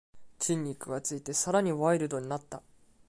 [0.39, 2.63] 筋肉がついてさらにワイルドになった